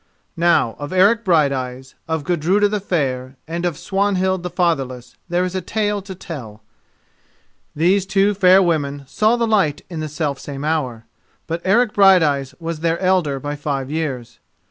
[0.35, 5.53] Now of Eric Brighteyes, of Gudruda the Fair and of Swanhild the Fatherless, there is
[5.53, 6.63] a tale to tell.
[7.75, 11.05] These two fair women saw the light in the self same hour.
[11.45, 14.39] But Eric Brighteyes was their elder by five years.